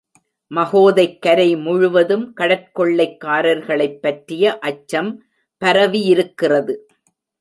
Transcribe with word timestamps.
மகோதைக் 0.51 1.21
கரை 1.21 1.55
முழுவதும் 1.55 2.33
கடற்கொள்ளைக்காரர்களைப் 2.37 3.99
பற்றிய 3.99 4.59
அச்சம் 4.59 5.11
பரவியிருக்கிறது. 5.61 6.75